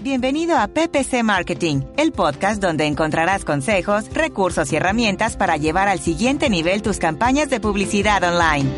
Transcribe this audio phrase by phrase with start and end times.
[0.00, 5.98] Bienvenido a PPC Marketing, el podcast donde encontrarás consejos, recursos y herramientas para llevar al
[5.98, 8.70] siguiente nivel tus campañas de publicidad online.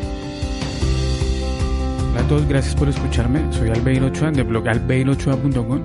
[2.10, 3.52] Hola a todos, gracias por escucharme.
[3.52, 5.82] Soy Albeiro Ochoa de blog albeirochoa.com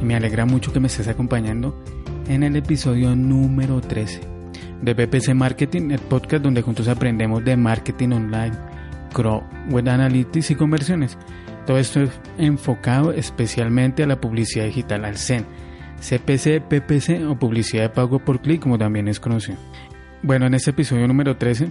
[0.00, 1.84] y me alegra mucho que me estés acompañando
[2.26, 4.20] en el episodio número 13
[4.80, 8.79] de PPC Marketing, el podcast donde juntos aprendemos de marketing online
[9.12, 11.18] Crow, Web Analytics y conversiones.
[11.66, 15.44] Todo esto es enfocado especialmente a la publicidad digital, al CEN,
[16.00, 19.58] CPC, PPC o publicidad de pago por clic, como también es conocido.
[20.22, 21.70] Bueno, en este episodio número 13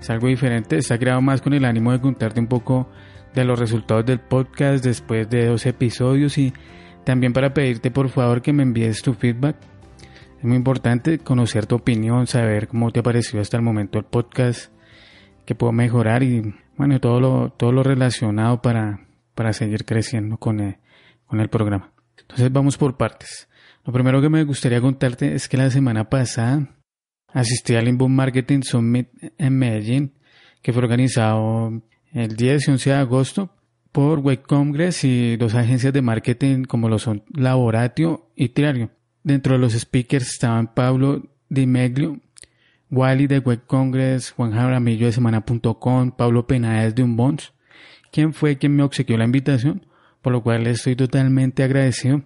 [0.00, 2.88] es algo diferente, está creado más con el ánimo de contarte un poco
[3.34, 6.54] de los resultados del podcast después de dos episodios y
[7.04, 9.56] también para pedirte por favor que me envíes tu feedback.
[10.38, 14.04] Es muy importante conocer tu opinión, saber cómo te ha parecido hasta el momento el
[14.04, 14.72] podcast,
[15.44, 20.60] que puedo mejorar y bueno, todo lo, todo lo relacionado para, para seguir creciendo con
[20.60, 20.76] el,
[21.26, 21.92] con el programa.
[22.18, 23.48] Entonces vamos por partes.
[23.84, 26.68] Lo primero que me gustaría contarte es que la semana pasada
[27.28, 30.14] asistí al Inbound Marketing Summit en Medellín,
[30.62, 31.82] que fue organizado
[32.12, 33.50] el 10 y 11 de agosto
[33.92, 38.90] por Web Congress y dos agencias de marketing como lo son Laboratio y Triario.
[39.22, 42.18] Dentro de los speakers estaban Pablo Di Meglio,
[42.90, 47.52] Wally de Web Congress, Juan Jaramillo de Semana.com, Pablo Penaez de Unbonds,
[48.12, 49.86] quien fue quien me obsequió la invitación,
[50.22, 52.22] por lo cual estoy totalmente agradecido,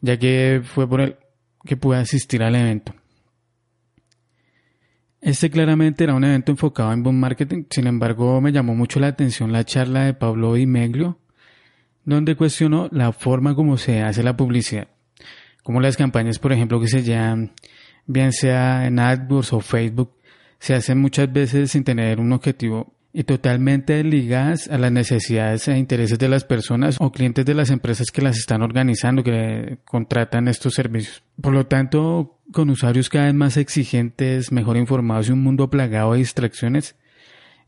[0.00, 1.16] ya que fue por él
[1.64, 2.94] que pude asistir al evento.
[5.20, 9.08] Este claramente era un evento enfocado en boom marketing, sin embargo me llamó mucho la
[9.08, 11.18] atención la charla de Pablo Meglio,
[12.04, 14.88] donde cuestionó la forma como se hace la publicidad,
[15.62, 17.52] como las campañas, por ejemplo, que se llaman
[18.08, 20.16] bien sea en AdWords o Facebook,
[20.58, 25.78] se hacen muchas veces sin tener un objetivo y totalmente ligadas a las necesidades e
[25.78, 30.48] intereses de las personas o clientes de las empresas que las están organizando, que contratan
[30.48, 31.22] estos servicios.
[31.40, 36.12] Por lo tanto, con usuarios cada vez más exigentes, mejor informados y un mundo plagado
[36.12, 36.96] de distracciones,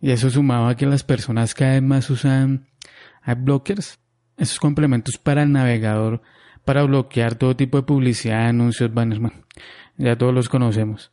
[0.00, 2.66] y eso sumado a que las personas cada vez más usan
[3.22, 3.98] adblockers,
[4.36, 6.22] esos complementos para el navegador,
[6.64, 9.20] para bloquear todo tipo de publicidad, anuncios, banners,
[10.00, 11.12] ya todos los conocemos.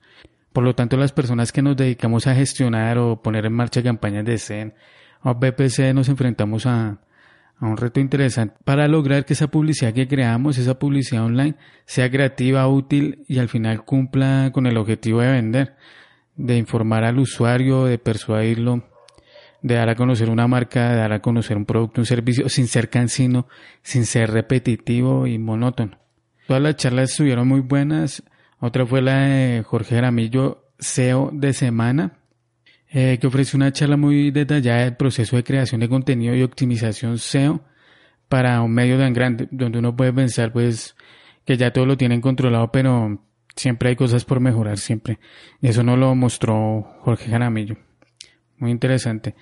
[0.53, 4.25] Por lo tanto, las personas que nos dedicamos a gestionar o poner en marcha campañas
[4.25, 4.73] de CEN
[5.21, 6.99] o BPC nos enfrentamos a,
[7.59, 11.55] a un reto interesante para lograr que esa publicidad que creamos, esa publicidad online,
[11.85, 15.75] sea creativa, útil y al final cumpla con el objetivo de vender,
[16.35, 18.83] de informar al usuario, de persuadirlo,
[19.61, 22.67] de dar a conocer una marca, de dar a conocer un producto, un servicio, sin
[22.67, 23.47] ser cansino,
[23.81, 25.99] sin ser repetitivo y monótono.
[26.47, 28.23] Todas las charlas estuvieron muy buenas.
[28.59, 32.19] Otra fue la de Jorge Jaramillo, SEO de Semana,
[32.89, 37.19] eh, que ofrece una charla muy detallada del proceso de creación de contenido y optimización
[37.19, 37.61] SEO
[38.29, 40.95] para un medio tan grande, donde uno puede pensar pues
[41.45, 43.21] que ya todo lo tienen controlado, pero
[43.55, 45.19] siempre hay cosas por mejorar, siempre.
[45.61, 47.77] Y eso no lo mostró Jorge Jaramillo.
[48.57, 49.35] Muy interesante.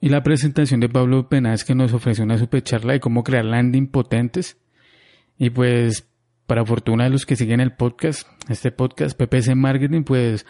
[0.00, 3.44] Y la presentación de Pablo Penaz que nos ofrece una super charla de cómo crear
[3.44, 4.58] landing potentes.
[5.38, 6.06] Y pues
[6.46, 10.46] para fortuna de los que siguen el podcast, este podcast PPC Marketing, pues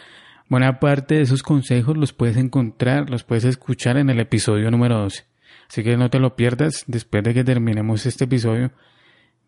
[0.49, 4.99] buena parte de esos consejos los puedes encontrar, los puedes escuchar en el episodio número
[4.99, 5.25] 12.
[5.69, 8.73] Así que no te lo pierdas después de que terminemos este episodio.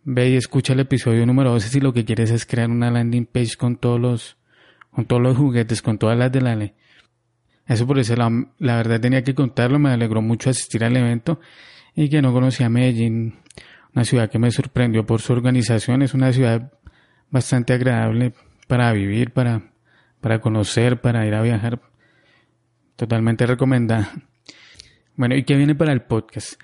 [0.05, 3.27] Ve y escucha el episodio número 12 si lo que quieres es crear una landing
[3.27, 4.37] page con todos los,
[4.91, 6.73] con todos los juguetes, con todas las de la ley.
[7.67, 11.39] Eso por eso la, la verdad tenía que contarlo, me alegró mucho asistir al evento
[11.95, 13.35] y que no conocía Medellín
[13.95, 16.73] una ciudad que me sorprendió por su organización, es una ciudad
[17.31, 18.33] bastante agradable
[18.67, 19.73] para vivir, para,
[20.21, 21.81] para conocer, para ir a viajar.
[22.97, 24.11] Totalmente recomendada.
[25.17, 26.61] Bueno, ¿y qué viene para el podcast?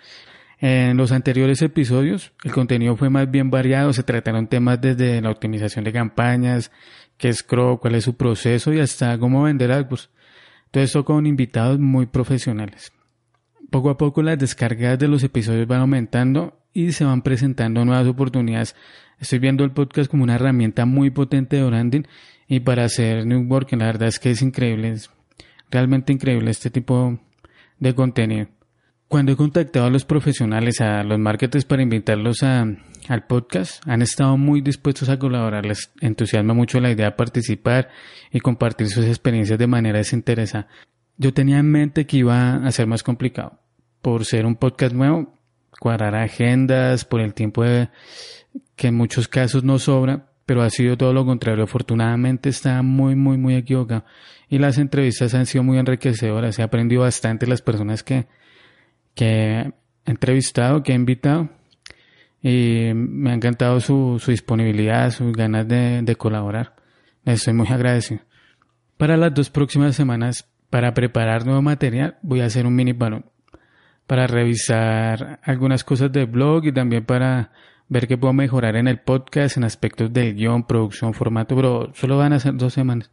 [0.60, 5.30] En los anteriores episodios el contenido fue más bien variado, se trataron temas desde la
[5.30, 6.70] optimización de campañas,
[7.18, 9.96] qué es Crow, cuál es su proceso y hasta cómo vender algo.
[10.70, 12.92] Todo esto con invitados muy profesionales.
[13.70, 18.06] Poco a poco las descargas de los episodios van aumentando y se van presentando nuevas
[18.06, 18.76] oportunidades.
[19.18, 22.02] Estoy viendo el podcast como una herramienta muy potente de branding
[22.48, 25.10] y para hacer New Work, la verdad es que es increíble, es
[25.70, 27.18] realmente increíble este tipo
[27.78, 28.48] de contenido.
[29.08, 32.66] cuando he contactado a los profesionales, a los marketers para invitarlos a,
[33.08, 35.64] al podcast, han estado muy dispuestos a colaborar.
[35.64, 37.90] Les entusiasma mucho la idea de participar
[38.32, 40.66] y compartir sus experiencias de manera desinteresada.
[41.16, 43.60] Yo tenía en mente que iba a ser más complicado
[44.02, 45.38] por ser un podcast nuevo,
[45.78, 47.62] cuadrar agendas, por el tiempo
[48.76, 51.64] que en muchos casos no sobra, pero ha sido todo lo contrario.
[51.64, 54.04] Afortunadamente está muy, muy, muy equivocado.
[54.48, 56.58] Y las entrevistas han sido muy enriquecedoras.
[56.58, 58.26] He aprendido bastante las personas que,
[59.14, 59.72] que he
[60.04, 61.48] entrevistado, que he invitado.
[62.42, 66.76] Y me ha encantado su, su disponibilidad, sus ganas de, de colaborar.
[67.24, 68.20] Les estoy muy agradecido.
[68.98, 73.24] Para las dos próximas semanas, para preparar nuevo material, voy a hacer un mini balón
[74.06, 77.50] para revisar algunas cosas del blog y también para
[77.88, 82.18] ver qué puedo mejorar en el podcast en aspectos del guion, producción, formato, pero solo
[82.18, 83.10] van a ser dos semanas.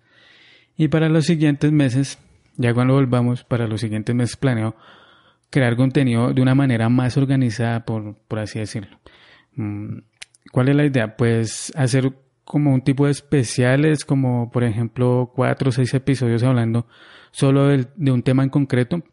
[0.78, 2.20] Y para los siguientes meses,
[2.58, 4.76] ya cuando volvamos, para los siguientes meses planeo
[5.50, 8.98] crear contenido de una manera más organizada, por, por así decirlo.
[9.56, 10.00] Mm,
[10.52, 11.16] ¿Cuál es la idea?
[11.18, 12.14] Pues hacer
[12.44, 16.88] como un tipo de especiales, como por ejemplo cuatro o seis episodios hablando
[17.32, 19.04] solo de, de un tema en concreto,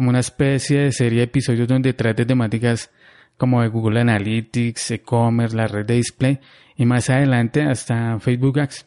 [0.00, 2.90] como una especie de serie de episodios donde trate temáticas
[3.36, 6.40] como de Google Analytics, e-commerce, la red de display
[6.74, 8.86] y más adelante hasta Facebook Ads.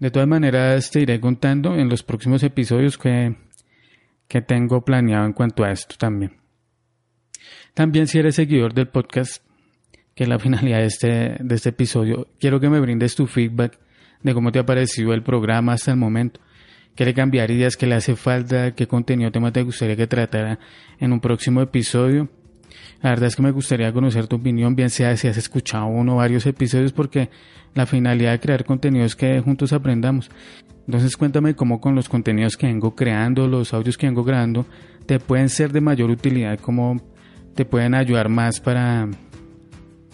[0.00, 3.36] De todas maneras te iré contando en los próximos episodios que,
[4.26, 6.32] que tengo planeado en cuanto a esto también.
[7.72, 9.40] También si eres seguidor del podcast,
[10.16, 13.78] que es la finalidad de este, de este episodio, quiero que me brindes tu feedback
[14.20, 16.40] de cómo te ha parecido el programa hasta el momento.
[16.94, 17.76] ¿Qué le cambiarías?
[17.76, 18.72] ¿Qué le hace falta?
[18.72, 20.60] ¿Qué contenido tema te gustaría que tratara
[21.00, 22.28] en un próximo episodio?
[23.02, 26.14] La verdad es que me gustaría conocer tu opinión, bien sea si has escuchado uno
[26.14, 27.30] o varios episodios, porque
[27.74, 30.30] la finalidad de crear contenido es que juntos aprendamos.
[30.86, 34.64] Entonces cuéntame cómo con los contenidos que vengo creando, los audios que vengo grabando,
[35.06, 37.00] te pueden ser de mayor utilidad, cómo
[37.54, 39.08] te pueden ayudar más para,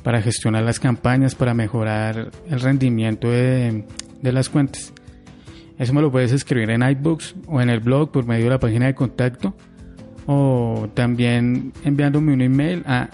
[0.03, 3.85] para gestionar las campañas, para mejorar el rendimiento de,
[4.23, 4.94] de las cuentas.
[5.81, 8.61] Eso me lo puedes escribir en iBooks o en el blog por medio de la
[8.61, 9.56] página de contacto
[10.27, 13.09] o también enviándome un email a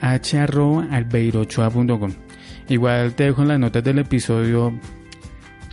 [0.00, 2.12] h.albeirochoa.com.
[2.68, 4.72] Igual te dejo en las notas del episodio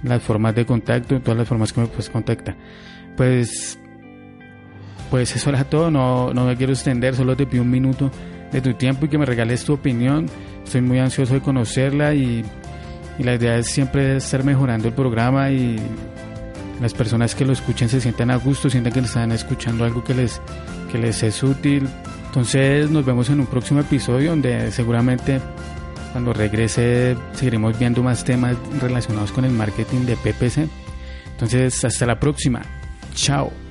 [0.02, 2.56] las formas de contacto, todas las formas que me puedes contactar.
[3.16, 3.78] Pues,
[5.12, 8.10] pues eso era todo, no, no me quiero extender, solo te pido un minuto
[8.52, 10.26] de tu tiempo y que me regales tu opinión.
[10.64, 12.44] Estoy muy ansioso de conocerla y,
[13.20, 15.76] y la idea es siempre estar mejorando el programa y
[16.80, 20.14] las personas que lo escuchen se sientan a gusto, sientan que están escuchando algo que
[20.14, 20.42] les,
[20.92, 21.88] que les es útil.
[22.28, 25.42] Entonces nos vemos en un próximo episodio donde seguramente
[26.12, 30.70] cuando regrese seguiremos viendo más temas relacionados con el marketing de PPC.
[31.32, 32.62] Entonces hasta la próxima.
[33.14, 33.69] Chao.